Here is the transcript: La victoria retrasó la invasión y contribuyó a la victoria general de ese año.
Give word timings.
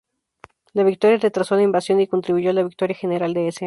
La 0.73 0.81
victoria 0.81 1.19
retrasó 1.19 1.55
la 1.55 1.61
invasión 1.61 2.01
y 2.01 2.07
contribuyó 2.07 2.49
a 2.49 2.53
la 2.53 2.63
victoria 2.63 2.95
general 2.95 3.35
de 3.35 3.49
ese 3.49 3.59
año. 3.59 3.59